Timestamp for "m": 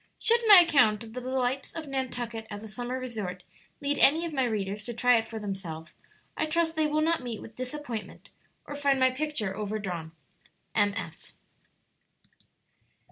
10.73-10.95